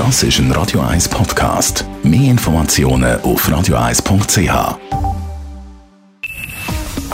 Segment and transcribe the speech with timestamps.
[0.00, 1.84] Das ist ein Radio 1 Podcast.
[2.02, 4.78] Mehr Informationen auf radio1.ch.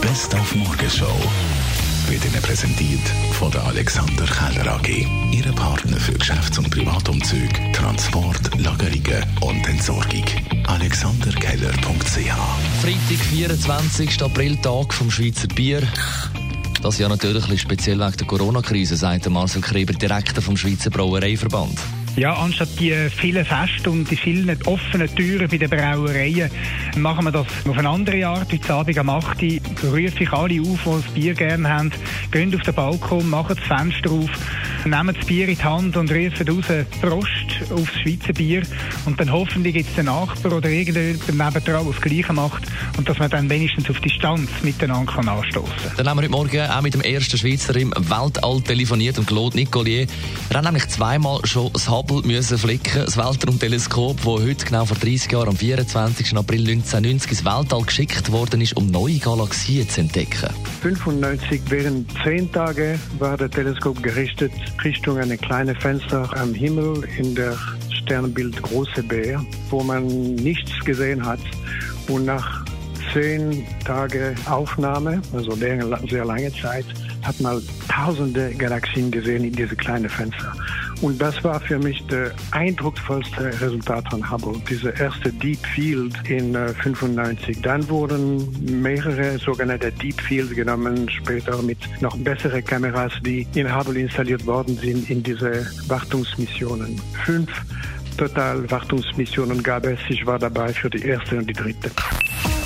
[0.00, 1.06] Best auf Morgenshow
[2.08, 3.08] wird Ihnen präsentiert
[3.38, 5.06] von der Alexander Keller AG.
[5.30, 10.24] Ihre Partner für Geschäfts- und Privatumzüge, Transport, Lagerungen und Entsorgung.
[10.66, 12.34] AlexanderKeller.ch
[12.82, 14.22] Freitag, 24.
[14.24, 15.82] April, Tag vom Schweizer Bier.
[16.82, 20.90] Das Jahr natürlich ein bisschen speziell wegen der Corona-Krise, sagt Marcel Kreber, Direktor vom Schweizer
[20.90, 21.78] Brauereiverband.
[22.14, 26.50] Ja, anstatt die vielen Feste und die vielen offenen Türen bei den Brauereien,
[26.98, 28.52] machen wir das auf eine andere Art.
[28.52, 29.42] Heute Abend am 8.
[29.42, 31.90] Uhr rufe ich alle auf, die das Bier gerne haben.
[32.30, 34.30] Gehen auf den Balkon, machen das Fenster auf,
[34.90, 36.64] nehmen das Bier in die Hand und rufen raus
[37.00, 38.62] Prost aufs Schweizer Bier.
[39.04, 42.62] Und dann hoffentlich gibt es den Nachbar oder irgendjemand nebendran, der das Gleiche macht
[42.96, 45.96] und dass man dann wenigstens auf Distanz miteinander kann anstoßen kann.
[45.96, 49.56] Dann haben wir heute Morgen auch mit dem ersten Schweizer im Weltall telefoniert, dem Claude
[49.56, 50.06] Nicolier.
[50.50, 54.96] Er hat nämlich zweimal schon das Hubble müssen flicken, das Weltraumteleskop, das heute genau vor
[54.96, 56.36] 30 Jahren, am 24.
[56.36, 60.50] April 1990 ins Weltall geschickt worden ist, um neue Galaxien zu entdecken.
[60.82, 64.52] 95 während zehn Tage war das Teleskop gerichtet
[64.84, 67.56] Richtung eine kleine Fenster am Himmel in der
[67.90, 71.40] Sternbild Große Bär, wo man nichts gesehen hat.
[72.08, 72.64] Und nach
[73.12, 76.86] zehn Tage Aufnahme, also sehr lange Zeit,
[77.22, 80.52] hat man tausende Galaxien gesehen in diese kleinen Fenster.
[81.02, 86.54] Und das war für mich das eindrucksvollste Resultat von Hubble, diese erste Deep Field in
[86.54, 87.60] äh, 95.
[87.60, 88.48] Dann wurden
[88.80, 94.76] mehrere sogenannte Deep Fields genommen, später mit noch besseren Kameras, die in Hubble installiert worden
[94.76, 97.00] sind in diese Wartungsmissionen.
[97.24, 97.50] Fünf
[98.16, 99.98] total Wartungsmissionen gab es.
[100.08, 101.90] Ich war dabei für die erste und die dritte.